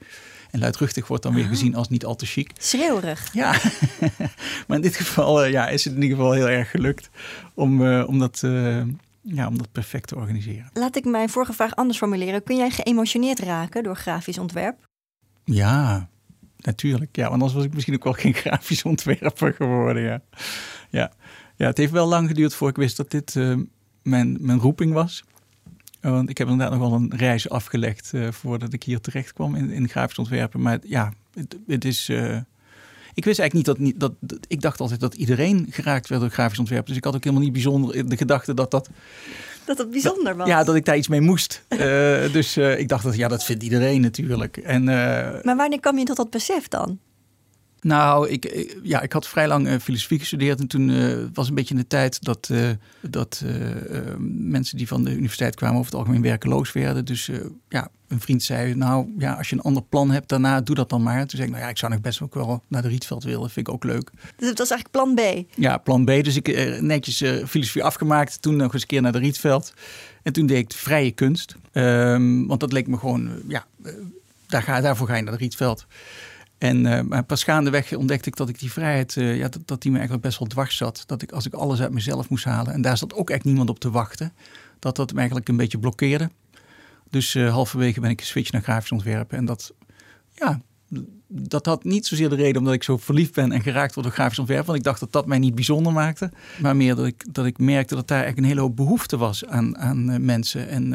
[0.51, 2.51] En luidruchtig wordt dan weer gezien als niet al te chic.
[2.57, 3.33] Schreeuwerig.
[3.33, 3.51] Ja,
[4.67, 7.09] maar in dit geval uh, ja, is het in ieder geval heel erg gelukt
[7.53, 8.43] om, uh, om dat
[9.25, 10.69] ja, om dat perfect te organiseren.
[10.73, 12.43] Laat ik mijn vorige vraag anders formuleren.
[12.43, 14.87] Kun jij geëmotioneerd raken door grafisch ontwerp?
[15.43, 16.09] Ja,
[16.57, 17.15] natuurlijk.
[17.15, 20.03] Ja, want anders was ik misschien ook wel geen grafisch ontwerper geworden.
[20.03, 20.21] Ja,
[20.89, 21.11] ja.
[21.55, 23.57] ja het heeft wel lang geduurd voordat ik wist dat dit uh,
[24.01, 25.23] mijn, mijn roeping was.
[26.01, 29.55] Want ik heb inderdaad nog wel een reis afgelegd uh, voordat ik hier terecht kwam
[29.55, 30.61] in, in grafisch ontwerpen.
[30.61, 32.11] Maar ja, het, het is.
[33.15, 36.29] Ik wist eigenlijk niet dat, niet dat, Ik dacht altijd dat iedereen geraakt werd door
[36.29, 36.87] grafisch ontwerp.
[36.87, 38.89] Dus ik had ook helemaal niet bijzonder de gedachte dat dat.
[39.65, 40.47] Dat het bijzonder was.
[40.47, 41.65] Ja, dat ik daar iets mee moest.
[41.69, 41.79] uh,
[42.33, 44.57] dus uh, ik dacht dat ja, dat vindt iedereen natuurlijk.
[44.57, 44.87] En, uh,
[45.43, 46.99] maar wanneer kwam je tot dat besef dan?
[47.85, 50.59] Nou, ik, ja, ik had vrij lang uh, filosofie gestudeerd.
[50.59, 52.69] En toen uh, was een beetje in de tijd dat, uh,
[53.01, 53.43] dat
[54.27, 57.05] mensen die van de universiteit kwamen over het algemeen werkeloos werden.
[57.05, 57.29] Dus
[57.69, 60.89] ja, een vriend zei, nou ja, als je een ander plan hebt daarna, doe dat
[60.89, 61.19] dan maar.
[61.19, 63.49] Toen zei ik, nou ja, ik zou nog best ook wel naar de Rietveld willen.
[63.49, 64.11] Vind ik ook leuk.
[64.35, 65.53] Dus dat was eigenlijk plan B?
[65.55, 66.07] Ja, plan B.
[66.07, 67.17] Dus ik netjes
[67.47, 68.41] filosofie afgemaakt.
[68.41, 69.73] Toen nog eens een keer naar de Rietveld.
[70.23, 71.55] En toen deed ik vrije kunst.
[71.73, 73.65] Um, want dat leek me gewoon, ja,
[74.47, 75.85] daar ga, daarvoor ga je naar de Rietveld.
[76.57, 79.91] En maar pas gaandeweg ontdekte ik dat ik die vrijheid, uh, ja, dat, dat die
[79.91, 81.03] me eigenlijk best wel dwars zat.
[81.05, 83.69] Dat ik als ik alles uit mezelf moest halen, en daar zat ook echt niemand
[83.69, 84.33] op te wachten,
[84.79, 86.29] dat dat me eigenlijk een beetje blokkeerde.
[87.09, 89.37] Dus uh, halverwege ben ik geswitcht naar grafisch ontwerpen.
[89.37, 89.73] En dat,
[90.31, 90.61] ja,
[91.27, 94.15] dat had niet zozeer de reden omdat ik zo verliefd ben en geraakt word door
[94.15, 94.65] grafisch ontwerpen.
[94.65, 96.31] Want ik dacht dat dat mij niet bijzonder maakte.
[96.61, 99.45] Maar meer dat ik, dat ik merkte dat daar eigenlijk een hele hoop behoefte was
[99.45, 100.69] aan, aan mensen.
[100.69, 100.93] En,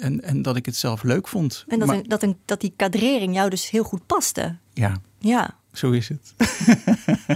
[0.00, 1.64] en, en dat ik het zelf leuk vond.
[1.68, 4.56] En dat, een, dat, een, dat die kadrering jou dus heel goed paste.
[4.72, 5.00] Ja.
[5.18, 5.56] Ja.
[5.72, 6.34] Zo is het.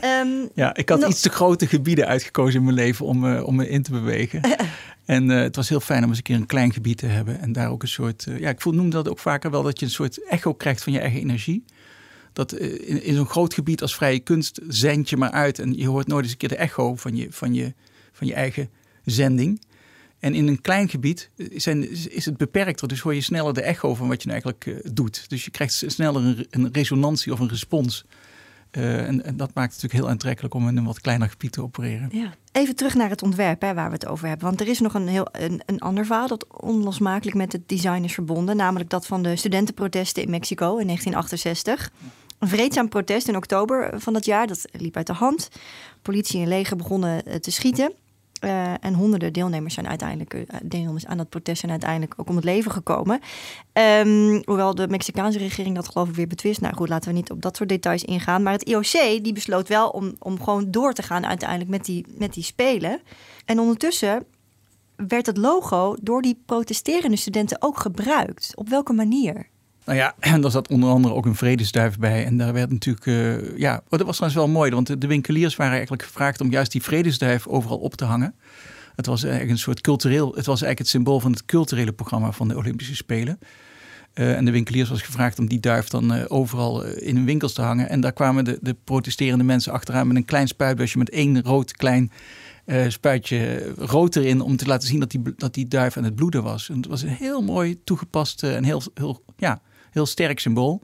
[0.04, 3.56] um, ja, ik had iets te grote gebieden uitgekozen in mijn leven om, uh, om
[3.56, 4.40] me in te bewegen.
[5.04, 7.40] en uh, het was heel fijn om eens een keer een klein gebied te hebben.
[7.40, 8.26] En daar ook een soort.
[8.28, 10.92] Uh, ja, ik noem dat ook vaker wel dat je een soort echo krijgt van
[10.92, 11.64] je eigen energie.
[12.32, 15.58] Dat in, in zo'n groot gebied als vrije kunst zend je maar uit.
[15.58, 17.74] En je hoort nooit eens een keer de echo van je, van je,
[18.12, 18.70] van je eigen
[19.04, 19.60] zending.
[20.22, 23.94] En in een klein gebied zijn, is het beperkter, dus hoor je sneller de echo
[23.94, 25.28] van wat je nou eigenlijk uh, doet.
[25.28, 28.04] Dus je krijgt sneller een, resonantie of een respons.
[28.72, 31.62] Uh, en, dat maakt het natuurlijk heel aantrekkelijk om in een wat kleiner gebied te
[31.62, 32.08] opereren.
[32.12, 32.34] Ja.
[32.52, 34.46] Even terug naar het ontwerp hè, waar we het over hebben.
[34.46, 38.02] Want er is nog een, heel, een, een ander verhaal dat onlosmakelijk met het design
[38.02, 38.56] is verbonden.
[38.56, 41.90] Namelijk dat van de studentenprotesten in Mexico in 1968.
[42.38, 45.48] Een vreedzaam protest in oktober van dat jaar, dat liep uit de hand.
[46.02, 47.92] Politie en leger begonnen eh, te schieten.
[48.44, 52.36] Uh, en honderden deelnemers zijn uiteindelijk uh, deelnemers aan dat protest zijn uiteindelijk ook om
[52.36, 53.20] het leven gekomen.
[53.72, 56.60] Um, hoewel de Mexicaanse regering dat geloof ik weer betwist.
[56.60, 58.42] Nou goed, laten we niet op dat soort details ingaan.
[58.42, 62.06] Maar het IOC die besloot wel om, om gewoon door te gaan uiteindelijk met die,
[62.08, 63.00] met die spelen.
[63.44, 64.24] En ondertussen
[64.96, 68.52] werd het logo door die protesterende studenten ook gebruikt.
[68.54, 69.50] Op welke manier?
[69.84, 72.24] Nou ja, en daar zat onder andere ook een vredesduif bij.
[72.24, 75.56] En daar werd natuurlijk, uh, ja, oh, dat was trouwens wel mooi, want de winkeliers
[75.56, 78.34] waren eigenlijk gevraagd om juist die vredesduif overal op te hangen.
[78.96, 82.32] Het was eigenlijk een soort cultureel, het was eigenlijk het symbool van het culturele programma
[82.32, 83.38] van de Olympische Spelen.
[84.14, 87.52] Uh, en de winkeliers was gevraagd om die duif dan uh, overal in hun winkels
[87.52, 87.88] te hangen.
[87.88, 91.72] En daar kwamen de, de protesterende mensen achteraan met een klein spuitbusje met één rood
[91.72, 92.10] klein
[92.88, 94.40] spuitje rood erin.
[94.40, 96.68] Om te laten zien dat die, dat die duif aan het bloeden was.
[96.68, 99.60] En het was een heel mooi toegepast en heel, heel, ja,
[99.92, 100.82] heel sterk symbool.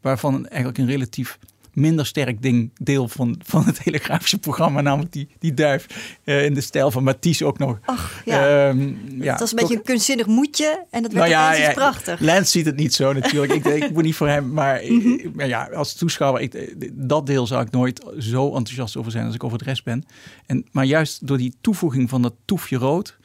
[0.00, 1.38] Waarvan eigenlijk een relatief
[1.78, 5.86] minder sterk ding, deel van, van het hele grafische programma, namelijk die, die duif
[6.24, 7.78] uh, in de stijl van Matisse ook nog.
[7.84, 8.68] Ach, ja.
[8.68, 11.72] Um, ja het was een beetje een kunstzinnig moedje en dat werd nou ja, ja,
[11.72, 12.20] prachtig.
[12.20, 13.52] Lens ziet het niet zo natuurlijk.
[13.52, 17.46] ik, ik moet niet voor hem, maar, mm maar ja, als toeschouwer, ik, dat deel
[17.46, 20.04] zou ik nooit zo enthousiast over zijn als ik over het rest ben.
[20.46, 23.17] En, maar juist door die toevoeging van dat toefje rood,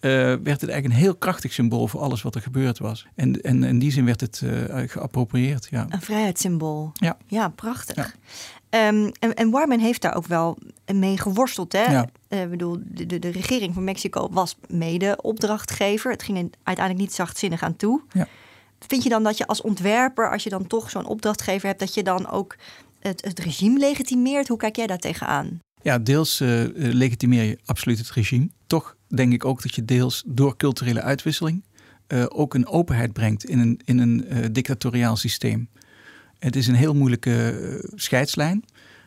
[0.00, 3.06] uh, werd het eigenlijk een heel krachtig symbool voor alles wat er gebeurd was.
[3.14, 5.68] En, en in die zin werd het uh, geappropriëerd.
[5.70, 5.86] Ja.
[5.88, 6.90] Een vrijheidssymbool.
[6.94, 7.96] Ja, ja prachtig.
[7.96, 8.12] Ja.
[8.70, 10.58] Um, en, en Warman heeft daar ook wel
[10.94, 11.72] mee geworsteld.
[11.72, 11.82] Hè?
[11.82, 12.08] Ja.
[12.28, 16.10] Uh, bedoel, de, de, de, regering van Mexico was mede opdrachtgever.
[16.10, 18.02] Het ging uiteindelijk niet zachtzinnig aan toe.
[18.12, 18.28] Ja.
[18.86, 21.94] Vind je dan dat je als ontwerper, als je dan toch zo'n opdrachtgever hebt, dat
[21.94, 22.56] je dan ook
[23.00, 24.48] het, het regime legitimeert?
[24.48, 25.58] Hoe kijk jij daar tegenaan?
[25.82, 28.48] Ja, deels uh, legitimeer je absoluut het regime.
[28.66, 31.62] Toch denk ik ook dat je deels door culturele uitwisseling
[32.08, 35.68] uh, ook een openheid brengt in een, in een uh, dictatoriaal systeem.
[36.38, 38.64] Het is een heel moeilijke scheidslijn.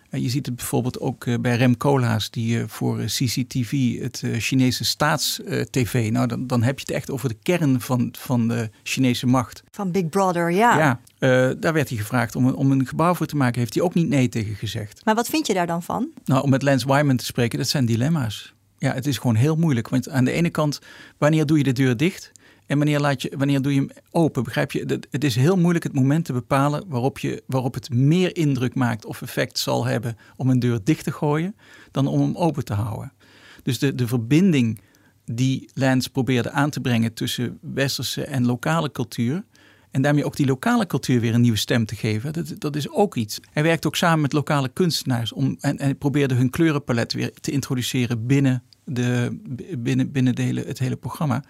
[0.09, 6.27] je ziet het bijvoorbeeld ook bij Rem Koolhaas, die voor CCTV, het Chinese staats-TV, nou
[6.27, 9.63] dan, dan heb je het echt over de kern van, van de Chinese macht.
[9.71, 10.77] Van Big Brother, ja.
[10.77, 10.99] Ja,
[11.53, 13.59] daar werd hij gevraagd om een, om een gebouw voor te maken.
[13.59, 15.05] Heeft hij ook niet nee tegen gezegd.
[15.05, 16.09] Maar wat vind je daar dan van?
[16.25, 18.53] Nou, om met Lance Wyman te spreken, dat zijn dilemma's.
[18.81, 19.89] Ja, het is gewoon heel moeilijk.
[19.89, 20.79] Want aan de ene kant,
[21.17, 22.31] wanneer doe je de deur dicht?
[22.65, 24.43] En wanneer, laat je, wanneer doe je hem open?
[24.43, 24.99] Begrijp je?
[25.09, 29.05] Het is heel moeilijk het moment te bepalen waarop, je, waarop het meer indruk maakt
[29.05, 31.55] of effect zal hebben om een deur dicht te gooien
[31.91, 33.13] dan om hem open te houden.
[33.63, 34.81] Dus de, de verbinding
[35.25, 39.43] die Lance probeerde aan te brengen tussen westerse en lokale cultuur.
[39.91, 42.33] En daarmee ook die lokale cultuur weer een nieuwe stem te geven.
[42.33, 43.39] Dat, dat is ook iets.
[43.51, 47.51] Hij werkt ook samen met lokale kunstenaars om, en, en probeerde hun kleurenpalet weer te
[47.51, 49.39] introduceren binnen de,
[49.77, 51.43] binnen, binnen de hele, het hele programma.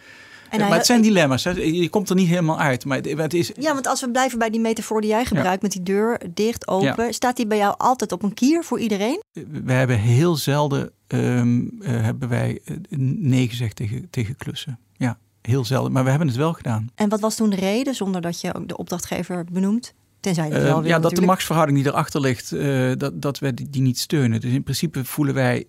[0.50, 1.44] En maar het zijn dilemma's.
[1.44, 2.86] Je komt er niet helemaal uit.
[2.86, 3.52] Maar het is...
[3.60, 5.62] Ja, want als we blijven bij die metafoor die jij gebruikt...
[5.62, 7.14] met die deur dicht, open...
[7.14, 9.22] staat die bij jou altijd op een kier voor iedereen?
[9.64, 14.80] We hebben heel zelden um, uh, hebben wij eh, nee gezegd tegen, tegen klussen.
[14.98, 15.92] Ja, heel zelden.
[15.92, 16.90] Maar we hebben het wel gedaan.
[16.96, 19.94] En wat was toen de reden, zonder dat je ook de opdrachtgever benoemt?
[20.20, 23.54] Tenzij je uh, wel Ja, dat de machtsverhouding die erachter ligt, uh, dat, dat we
[23.54, 24.42] die, die niet steunen.
[24.42, 25.66] Dus in principe voelen wij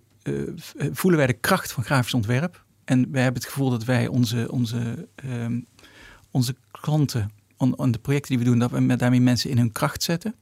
[0.93, 2.65] voelen wij de kracht van grafisch ontwerp.
[2.85, 5.67] En wij hebben het gevoel dat wij onze, onze, um,
[6.31, 7.31] onze klanten,
[7.77, 10.35] en de projecten die we doen, dat we met daarmee mensen in hun kracht zetten.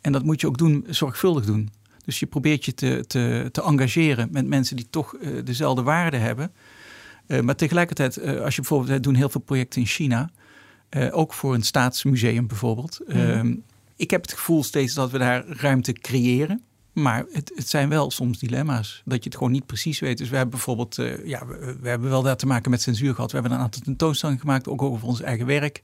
[0.00, 1.70] En dat moet je ook doen, zorgvuldig doen.
[2.04, 6.20] Dus je probeert je te, te, te engageren met mensen die toch uh, dezelfde waarden
[6.20, 6.52] hebben.
[7.26, 10.30] Uh, maar tegelijkertijd, als je bijvoorbeeld, wij doen heel veel projecten in China.
[11.10, 13.00] ook voor een staatsmuseum bijvoorbeeld.
[13.06, 13.62] Mm.
[13.96, 16.62] ik heb het gevoel steeds dat we daar ruimte creëren.
[16.92, 19.02] Maar het, het, zijn wel soms dilemma's.
[19.04, 20.18] Dat je het gewoon niet precies weet.
[20.18, 23.14] Dus we hebben bijvoorbeeld, uh, ja, we, we, hebben wel daar te maken met censuur
[23.14, 23.32] gehad.
[23.32, 25.82] We hebben een aantal tentoonstellingen gemaakt, ook over ons eigen werk.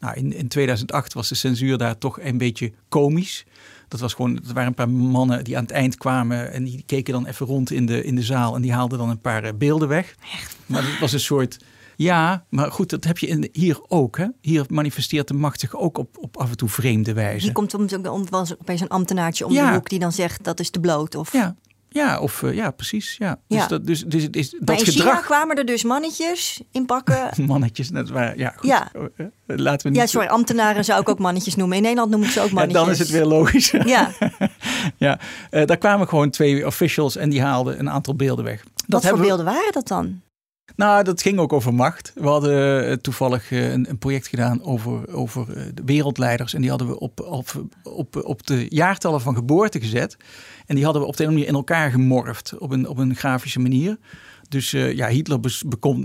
[0.00, 3.44] Nou, in, in 2008 was de censuur daar toch een beetje komisch.
[3.88, 6.82] Dat was gewoon, er waren een paar mannen die aan het eind kwamen en die
[6.86, 9.44] keken dan even rond in de, in de zaal en die haalden dan een paar
[9.44, 10.14] eh, beelden weg.
[10.32, 10.56] Echt?
[10.66, 11.58] Maar het was een soort
[12.02, 14.16] ja, maar goed, dat heb je in, hier ook.
[14.16, 14.26] Hè?
[14.40, 17.44] Hier manifesteert de macht zich ook op, op af en toe vreemde wijze.
[17.44, 18.26] Die komt om, om,
[18.60, 21.14] opeens een ambtenaartje om de hoek die dan zegt dat is te bloot.
[21.14, 21.32] Of...
[21.32, 21.56] Ja,
[21.88, 23.16] ja, of uh, ja, precies.
[23.18, 23.38] Ja.
[23.46, 23.66] Dus ja.
[23.66, 25.06] Dus dat, dus, dus, is, dat in gedrag...
[25.06, 27.30] China kwamen er dus mannetjes in pakken.
[27.46, 28.38] mannetjes, net waar.
[28.38, 28.68] Ja, goed.
[28.68, 28.90] Ja.
[28.96, 30.00] Oh, eh, laten we niet...
[30.00, 31.76] ja, sorry, ambtenaren zou ik ook mannetjes noemen.
[31.76, 32.78] In Nederland noem ik ze ook mannetjes.
[32.78, 33.70] Ja, dan is het weer logisch.
[33.84, 34.10] Ja.
[34.96, 35.18] ja.
[35.50, 38.64] Uh, daar kwamen gewoon twee officials en die haalden een aantal beelden weg.
[38.86, 40.20] Dat Wat voor beelden waren dat dan?
[40.76, 42.12] Nou, dat ging ook over macht.
[42.14, 46.54] We hadden eh, toevallig eh, een, een project gedaan over, over eh, de wereldleiders.
[46.54, 50.16] En die hadden we op, op, op, op de jaartallen van geboorte gezet.
[50.66, 53.16] En die hadden we op de een manier in elkaar gemorfd op een, op een
[53.16, 53.98] grafische manier.
[54.50, 55.40] Dus uh, ja, Hitler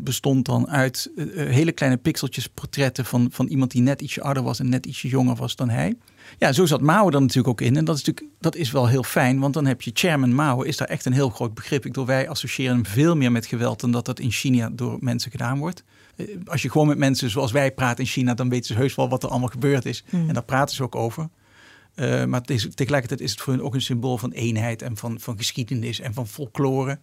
[0.03, 4.60] bestond dan uit hele kleine pixeltjes portretten van, van iemand die net ietsje ouder was
[4.60, 5.95] en net ietsje jonger was dan hij.
[6.38, 7.75] Ja, zo zat Mao er natuurlijk ook in.
[7.75, 10.62] En dat is, natuurlijk, dat is wel heel fijn, want dan heb je chairman Mao,
[10.62, 11.86] is daar echt een heel groot begrip.
[11.86, 14.97] Ik bedoel, wij associëren hem veel meer met geweld dan dat dat in China door
[14.99, 15.84] mensen gedaan wordt.
[16.15, 18.95] Eh, als je gewoon met mensen zoals wij praat in China, dan weten ze heus
[18.95, 20.03] wel wat er allemaal gebeurd is.
[20.10, 20.27] Hmm.
[20.27, 21.29] En daar praten ze ook over.
[21.95, 25.19] Uh, maar is, tegelijkertijd is het voor hen ook een symbool van eenheid en van,
[25.19, 26.99] van geschiedenis en van folklore.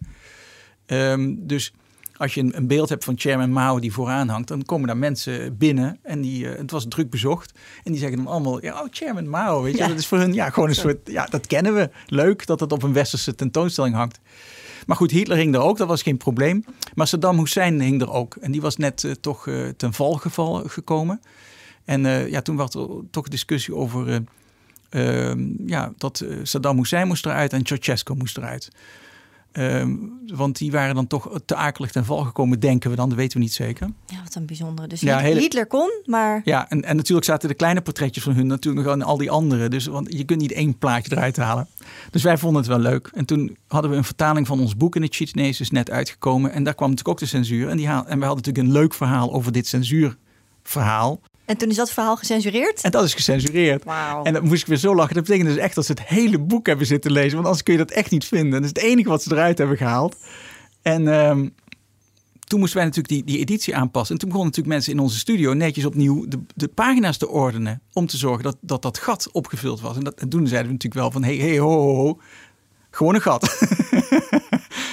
[0.87, 1.73] Um, dus
[2.17, 4.97] als je een, een, beeld hebt van Chairman Mao die vooraan hangt, dan komen daar
[4.97, 7.51] mensen binnen en die, uh, het was druk bezocht.
[7.83, 10.33] En die zeggen dan allemaal, ja, oh, Chairman Mao, weet je, dat is voor hun
[10.33, 11.89] ja, gewoon een soort, ja, dat kennen we.
[12.07, 14.19] Leuk dat het op een westerse tentoonstelling hangt.
[14.85, 16.65] Maar goed, Hitler hing er ook, dat was geen probleem.
[16.95, 18.35] Maar Saddam Hussein hing er ook.
[18.35, 21.21] En die was net uh, toch uh, ten val geval, gekomen.
[21.85, 24.23] En ja, toen was er toch discussie over
[24.89, 28.71] ehm, ja, dat Saddam Hussein moest eruit en Ceausescu moest eruit.
[29.57, 33.09] Um, want die waren dan toch te akelig ten val gekomen, denken we dan.
[33.09, 33.89] Dat weten we niet zeker.
[34.05, 34.87] Ja, wat een bijzondere.
[34.87, 36.41] Dus ja, Hitler kon, maar...
[36.43, 39.31] Ja, en, en natuurlijk zaten de kleine portretjes van hun natuurlijk nog aan al die
[39.31, 39.69] anderen.
[39.69, 41.67] Dus want je kunt niet één plaatje eruit halen.
[42.09, 43.09] Dus wij vonden het wel leuk.
[43.13, 46.51] En toen hadden we een vertaling van ons boek in het Chinees, is net uitgekomen.
[46.51, 47.69] En daar kwam natuurlijk ook de censuur.
[47.69, 51.21] En, die haal, en we hadden natuurlijk een leuk verhaal over dit censuurverhaal.
[51.45, 52.81] En toen is dat verhaal gecensureerd?
[52.81, 53.83] En dat is gecensureerd.
[53.83, 54.27] Wow.
[54.27, 55.13] En dan moest ik weer zo lachen.
[55.13, 57.33] Dat betekent dus echt dat ze het hele boek hebben zitten lezen.
[57.33, 58.51] Want anders kun je dat echt niet vinden.
[58.51, 60.15] Dat is het enige wat ze eruit hebben gehaald.
[60.81, 61.53] En um,
[62.39, 64.13] toen moesten wij natuurlijk die, die editie aanpassen.
[64.13, 67.81] En toen begonnen natuurlijk mensen in onze studio netjes opnieuw de, de pagina's te ordenen.
[67.93, 69.95] Om te zorgen dat dat, dat gat opgevuld was.
[69.97, 72.19] En, dat, en toen zeiden we natuurlijk wel van, hey, hey, ho, ho, ho.
[72.89, 73.41] Gewoon een gat.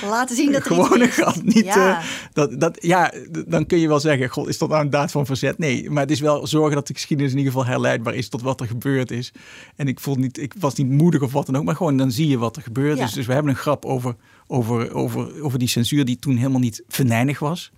[0.09, 1.43] Laten zien dat er Gewoon een gat.
[1.43, 1.99] Niet, ja.
[1.99, 3.13] Uh, dat, dat, ja,
[3.47, 5.59] dan kun je wel zeggen, god, is dat nou een daad van verzet?
[5.59, 8.43] Nee, maar het is wel zorgen dat de geschiedenis in ieder geval herleidbaar is tot
[8.43, 9.33] wat er gebeurd is.
[9.77, 12.11] En ik, voel niet, ik was niet moedig of wat dan ook, maar gewoon dan
[12.11, 13.05] zie je wat er gebeurd ja.
[13.05, 13.13] is.
[13.13, 16.83] Dus we hebben een grap over, over, over, over die censuur die toen helemaal niet
[16.89, 17.71] venijnig was.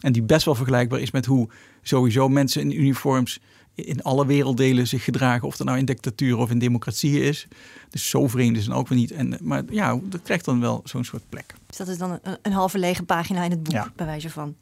[0.00, 1.48] En die best wel vergelijkbaar is met hoe
[1.82, 3.40] sowieso mensen in uniforms
[3.74, 5.48] in alle werelddelen zich gedragen.
[5.48, 7.48] Of dat nou in dictatuur of in democratie is.
[7.90, 9.10] Dus zo vreemd is het ook weer niet.
[9.10, 11.54] En, maar ja, dat krijgt dan wel zo'n soort plek.
[11.66, 13.92] Dus dat is dan een, een halve lege pagina in het boek, ja.
[13.96, 14.56] bij wijze van.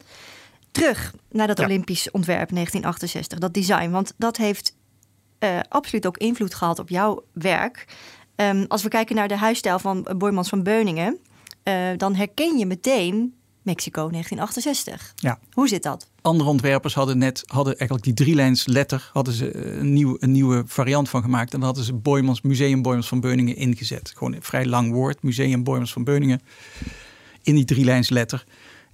[0.71, 1.65] Terug naar dat ja.
[1.65, 3.91] Olympisch ontwerp 1968, dat design.
[3.91, 4.77] Want dat heeft
[5.39, 7.87] uh, absoluut ook invloed gehad op jouw werk.
[8.37, 11.19] Um, als we kijken naar de huisstijl van Boymans van Beuningen...
[11.65, 15.13] Uh, dan herken je meteen Mexico 1968.
[15.17, 15.39] Ja.
[15.53, 16.09] Hoe zit dat?
[16.21, 20.63] Andere ontwerpers hadden net hadden eigenlijk die drielijns letter hadden ze een, nieuw, een nieuwe
[20.67, 21.53] variant van gemaakt.
[21.53, 24.13] En dan hadden ze Boymans, Museum Boymans van Beuningen ingezet.
[24.17, 26.41] Gewoon een vrij lang woord, Museum Boymans van Beuningen.
[27.43, 28.45] In die drielijns letter.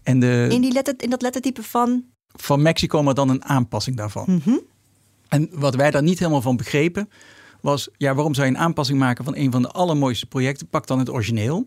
[0.02, 2.04] En de, in, die letter, in dat lettertype van?
[2.32, 4.24] Van Mexico, maar dan een aanpassing daarvan.
[4.28, 4.60] Mm -hmm.
[5.28, 7.08] En wat wij daar niet helemaal van begrepen,
[7.60, 10.66] was: ja, waarom zou je een aanpassing maken van een van de allermooiste projecten?
[10.68, 11.66] Pak dan het origineel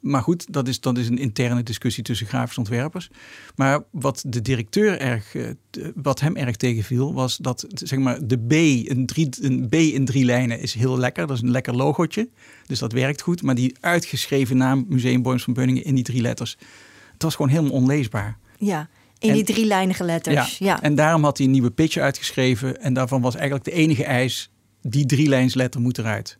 [0.00, 3.10] maar goed, dat is, dat is een interne discussie tussen grafische ontwerpers.
[3.54, 5.36] Maar wat de directeur erg,
[5.94, 8.52] wat hem erg tegenviel, was dat zeg maar, de B,
[8.90, 11.26] een, drie, een B in drie lijnen is heel lekker.
[11.26, 12.28] Dat is een lekker logootje.
[12.66, 13.42] Dus dat werkt goed.
[13.42, 16.56] Maar die uitgeschreven naam Museum Boems van Beuningen in die drie letters,
[17.12, 18.38] het was gewoon helemaal onleesbaar.
[18.58, 18.88] Ja,
[19.18, 20.58] in en, die drielijnige letters.
[20.58, 22.80] Ja, ja, En daarom had hij een nieuwe pitch uitgeschreven.
[22.80, 24.50] En daarvan was eigenlijk de enige eis,
[24.82, 26.36] die drielijnsletter moet eruit.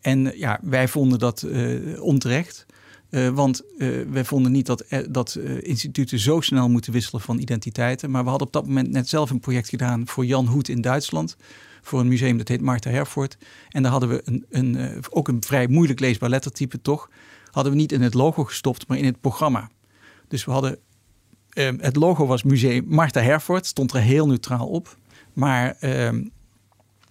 [0.00, 2.66] En ja, wij vonden dat uh, onterecht.
[3.14, 7.38] Uh, want uh, wij vonden niet dat, uh, dat instituten zo snel moeten wisselen van
[7.38, 8.10] identiteiten.
[8.10, 10.80] Maar we hadden op dat moment net zelf een project gedaan voor Jan Hoed in
[10.80, 11.36] Duitsland.
[11.82, 13.36] Voor een museum dat heet Martha Herford.
[13.68, 17.10] En daar hadden we een, een, ook een vrij moeilijk leesbaar lettertype toch.
[17.50, 19.70] Hadden we niet in het logo gestopt, maar in het programma.
[20.28, 20.78] Dus we hadden.
[21.48, 24.96] Ehm, het logo was museum Martha Herford, stond er heel neutraal op.
[25.32, 26.24] Maar ehm,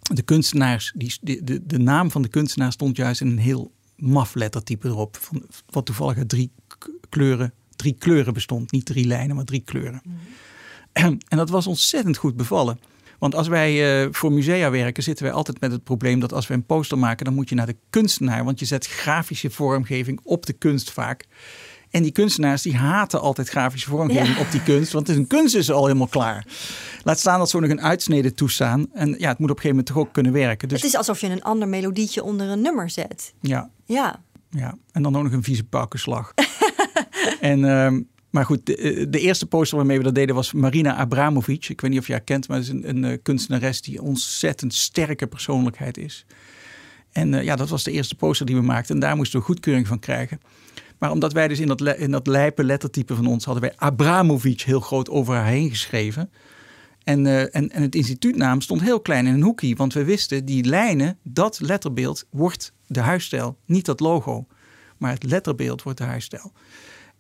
[0.02, 3.72] de kunstenaars, die, de, de, de naam van de kunstenaar stond juist in een heel
[4.04, 5.18] maf lettertype erop.
[5.20, 6.52] Van, wat toevallig uit drie
[7.10, 8.72] kleuren, drie kleuren bestond.
[8.72, 10.02] Niet drie lijnen, maar drie kleuren.
[10.04, 10.18] Mm.
[11.28, 12.80] En dat was ontzettend goed bevallen.
[13.20, 16.48] Want als wij uh, voor musea werken, zitten wij altijd met het probleem dat als
[16.48, 18.44] we een poster maken, dan moet je naar de kunstenaar.
[18.44, 21.26] Want je zet grafische vormgeving op de kunst vaak.
[21.94, 24.42] En die kunstenaars die haten altijd grafische vormgeving ja.
[24.42, 24.92] op die kunst.
[24.92, 26.46] Want een kunst is al helemaal klaar.
[27.04, 28.88] Laat staan dat ze nog een uitsnede toestaan.
[28.94, 30.68] En ja, het moet op een gegeven moment toch ook kunnen werken.
[30.68, 30.82] Dus...
[30.82, 33.34] Het is alsof je een ander melodietje onder een nummer zet.
[33.42, 33.70] Ja.
[33.86, 34.22] Ja.
[34.50, 34.78] ja.
[34.92, 36.34] En dan ook nog een vieze pakkenslag.
[37.40, 37.64] en...
[37.64, 41.70] Um, maar goed, de, de, eerste poster waarmee we dat deden was Marina Abramovic.
[41.70, 43.98] Ik weet niet of je haar kent, maar het is een, een, een kunstenares die
[43.98, 46.26] een ontzettend sterke persoonlijkheid is.
[47.12, 48.96] En uh, ja, dat was de eerste poster die we maakten.
[48.96, 50.40] En daar moesten we goedkeuring van krijgen.
[51.04, 54.62] Maar omdat wij dus in dat, in dat lijpe lettertype van ons hadden wij Abramovic
[54.62, 56.32] heel groot over haar heen geschreven.
[57.04, 59.76] En, uh, en, en het instituutnaam stond heel klein in een hoekje.
[59.76, 63.58] Want we wisten, die lijnen, dat letterbeeld wordt de huisstijl.
[63.66, 64.46] Niet dat logo,
[64.98, 66.52] maar het letterbeeld wordt de huisstijl.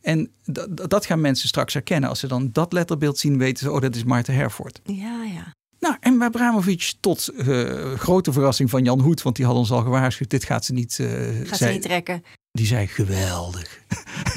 [0.02, 0.32] En
[0.72, 2.10] dat gaan mensen straks herkennen.
[2.10, 4.80] Als ze dan dat letterbeeld zien, weten ze, oh, dat is Maarten Herford.
[4.84, 5.54] Ja, ja.
[5.80, 9.72] Nou, en bij Abramovic tot uh, grote verrassing van Jan Hoed, want die had ons
[9.72, 10.98] al gewaarschuwd, dit gaat ze niet...
[11.02, 11.08] Uh,
[11.43, 12.24] gaat zij, ze niet trekken.
[12.58, 13.82] Die zei geweldig.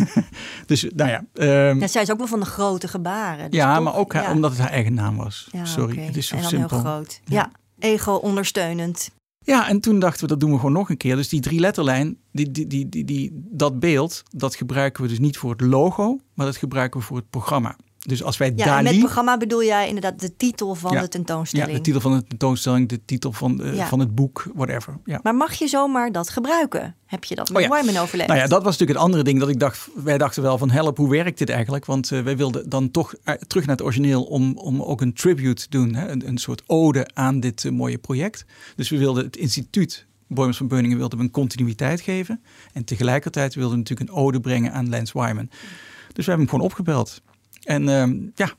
[0.66, 1.24] dus nou ja.
[1.68, 1.86] Um, ja.
[1.86, 3.50] Zij is ook wel van de grote gebaren.
[3.50, 4.32] Dus ja, toch, maar ook ja.
[4.32, 5.48] omdat het haar eigen naam was.
[5.52, 6.04] Ja, Sorry, okay.
[6.04, 6.68] het is zo en dan simpel.
[6.68, 7.20] heel groot.
[7.24, 7.36] Ja.
[7.36, 7.50] ja,
[7.88, 9.10] ego ondersteunend.
[9.38, 11.16] Ja, en toen dachten we, dat doen we gewoon nog een keer.
[11.16, 15.36] Dus die drie letterlijn, die, die, die, die, dat beeld, dat gebruiken we dus niet
[15.36, 17.76] voor het logo, maar dat gebruiken we voor het programma.
[18.06, 18.82] Dus als wij Ja, Dali...
[18.90, 21.00] met programma bedoel jij inderdaad de titel van Ja.
[21.00, 21.70] de tentoonstelling.
[21.70, 23.86] ja, de titel van de tentoonstelling, de titel van, eh, Ja.
[23.86, 24.98] van het boek, whatever.
[25.04, 25.20] Ja.
[25.22, 26.94] Maar mag je zomaar dat gebruiken?
[27.06, 27.80] Heb je dat met Oh.
[27.80, 28.28] Wyman overlegd?
[28.28, 29.88] Nou ja, dat was natuurlijk het andere ding dat ik dacht.
[29.94, 31.84] Wij dachten wel van help, hoe werkt dit eigenlijk?
[31.84, 35.14] Want eh, wij wilden dan toch eh, terug naar het origineel om, om ook een
[35.14, 35.94] tribute te doen.
[35.94, 36.08] Hè?
[36.08, 38.44] Een, een soort ode aan dit mooie project.
[38.76, 42.42] Dus we wilden het instituut Boymans van Beuningen wilden we een continuïteit geven.
[42.72, 45.48] En tegelijkertijd wilden we natuurlijk een ode brengen aan Lance Wyman.
[46.12, 47.22] Dus we hebben hem gewoon opgebeld.
[47.66, 48.50] En ehm, ja,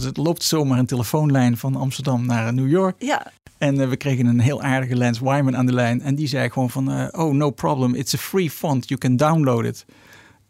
[0.00, 2.94] het loopt zomaar een telefoonlijn van Amsterdam naar New York.
[2.98, 6.00] Ja, En eh, we kregen een heel aardige Lance Wyman aan de lijn.
[6.00, 9.16] En die zei gewoon van, eh, oh no problem, it's a free font, you can
[9.16, 9.84] download it.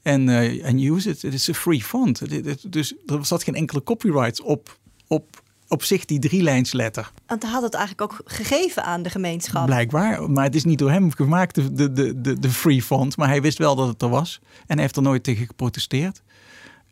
[0.03, 2.23] En eh, and use it, it is a free font.
[2.73, 7.11] Dus er zat geen enkele copyright op, op, op zich die drielijnsletter.
[7.27, 9.67] want hij had het eigenlijk ook gegeven aan de gemeenschap.
[9.67, 13.17] Blijkbaar, maar het is niet door hem gemaakt, de, de, de, de, de free font.
[13.17, 14.41] Maar hij wist wel dat het er was.
[14.43, 16.23] En hij heeft er nooit tegen geprotesteerd.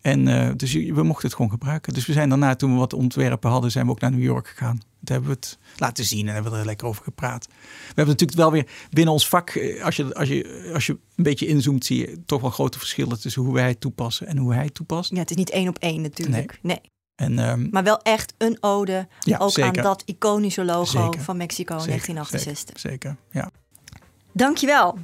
[0.04, 1.92] En eh, dus we mochten het gewoon gebruiken.
[1.92, 4.48] Dus we zijn daarna, toen we wat ontwerpen hadden, zijn we ook naar New York
[4.48, 4.78] gegaan.
[4.78, 7.46] Toen hebben we het laten zien en hebben we er lekker over gepraat.
[7.46, 7.54] We
[7.86, 11.24] hebben natuurlijk wel weer binnen ons vak, eh, als je, als je, als je een
[11.24, 14.54] beetje inzoomt, zie je toch wel grote verschillen tussen hoe wij het toepassen en hoe
[14.54, 15.10] hij het toepast.
[15.10, 16.58] Ja, het is niet één op één natuurlijk.
[16.62, 16.80] Nee.
[17.14, 19.76] En ehm, Maar wel echt een ode Ja, ook zeker.
[19.76, 21.20] aan dat iconische logo Zeker.
[21.20, 22.80] van Mexico zeker, 1968.
[22.80, 23.50] Zeker, zeker, ja.
[24.32, 24.98] Dankjewel,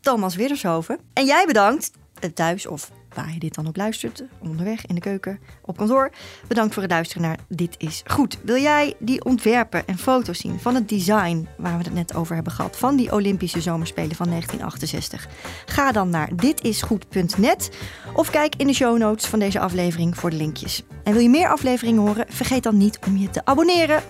[0.00, 0.98] Thomas Widdershoven.
[1.12, 5.00] En jij bedankt, eh, thuis of waar je dit dan ook luistert, onderweg, in de
[5.00, 6.10] keuken, op kantoor.
[6.48, 8.38] Bedankt voor het luisteren naar Dit is Goed.
[8.42, 12.34] Wil jij die ontwerpen en foto's zien van het design waar we het net over
[12.34, 15.28] hebben gehad, van die Olympische Zomerspelen van 1968?
[15.66, 17.70] Ga dan naar ditisgoed.net
[18.14, 20.82] of kijk in de show notes van deze aflevering voor de linkjes.
[21.04, 22.26] En wil je meer afleveringen horen?
[22.28, 24.02] Vergeet dan niet om je te abonneren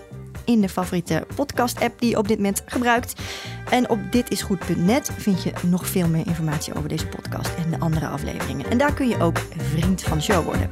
[0.45, 3.21] in de favoriete podcast-app die je op dit moment gebruikt.
[3.69, 8.07] En op ditisgoed.net vind je nog veel meer informatie over deze podcast en de andere
[8.07, 8.69] afleveringen.
[8.69, 10.69] En daar kun je ook vriend van de show worden.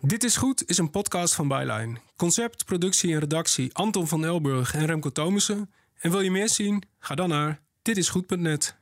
[0.00, 1.96] Dit is Goed is een podcast van Byline.
[2.16, 5.70] Concept, productie en redactie Anton van Elburg en Remco Thomussen.
[5.98, 6.82] En wil je meer zien?
[6.98, 8.76] Ga dan naar ditisgoed.net.